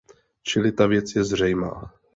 [0.43, 1.93] Čili ta věc je zřejmá.